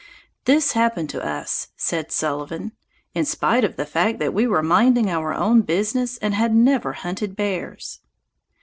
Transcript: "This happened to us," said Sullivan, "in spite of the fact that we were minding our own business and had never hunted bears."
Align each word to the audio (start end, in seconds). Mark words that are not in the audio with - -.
"This 0.45 0.71
happened 0.71 1.11
to 1.11 1.23
us," 1.23 1.67
said 1.77 2.11
Sullivan, 2.11 2.71
"in 3.13 3.23
spite 3.23 3.63
of 3.63 3.75
the 3.75 3.85
fact 3.85 4.17
that 4.17 4.33
we 4.33 4.47
were 4.47 4.63
minding 4.63 5.11
our 5.11 5.31
own 5.31 5.61
business 5.61 6.17
and 6.17 6.33
had 6.33 6.55
never 6.55 6.93
hunted 6.93 7.35
bears." 7.35 7.99